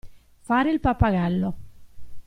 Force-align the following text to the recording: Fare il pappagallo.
Fare 0.41 0.71
il 0.71 0.79
pappagallo. 0.79 1.55